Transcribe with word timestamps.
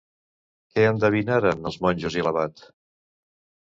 Què 0.71 0.85
endevinaren 0.93 1.71
els 1.73 1.79
monjos 1.87 2.21
i 2.21 2.29
l'abat? 2.29 2.69